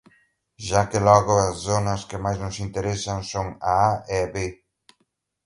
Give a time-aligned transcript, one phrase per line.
[0.65, 3.89] Xa que logo as zonas que máis nos interesan son a A
[4.19, 4.35] e B.